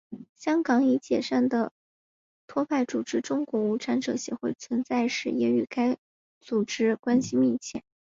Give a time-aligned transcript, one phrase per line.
[0.33, 1.71] 香港已解散的
[2.47, 5.95] 托派组织中国无产者协会存在时也与该
[6.39, 7.83] 组织关系密切。